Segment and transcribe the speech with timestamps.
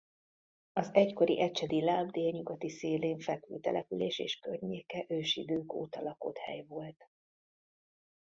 [0.73, 7.07] Az egykori Ecsedi-láp délnyugati szélén fekvő település és környéke ősidők óta lakott hely volt.